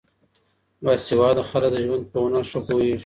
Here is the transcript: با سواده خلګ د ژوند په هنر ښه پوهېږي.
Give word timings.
با 0.83 0.93
سواده 1.07 1.43
خلګ 1.49 1.69
د 1.73 1.75
ژوند 1.85 2.03
په 2.11 2.17
هنر 2.23 2.43
ښه 2.51 2.59
پوهېږي. 2.67 2.99